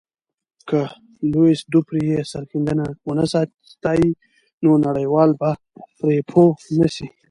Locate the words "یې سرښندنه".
2.11-2.85